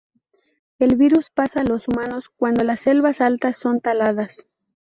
El 0.79 0.95
virus 0.95 1.29
pasa 1.29 1.59
a 1.59 1.63
los 1.63 1.87
humanos 1.87 2.29
cuando 2.29 2.63
las 2.63 2.79
selvas 2.79 3.21
altas 3.21 3.57
son 3.59 3.81
taladas. 3.81 4.47